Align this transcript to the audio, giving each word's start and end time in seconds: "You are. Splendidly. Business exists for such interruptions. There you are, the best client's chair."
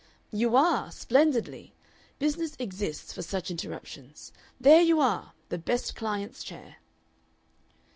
"You 0.31 0.55
are. 0.55 0.91
Splendidly. 0.91 1.75
Business 2.17 2.55
exists 2.57 3.13
for 3.13 3.21
such 3.21 3.51
interruptions. 3.51 4.31
There 4.59 4.81
you 4.81 4.99
are, 4.99 5.33
the 5.49 5.59
best 5.59 5.95
client's 5.95 6.43
chair." 6.43 6.77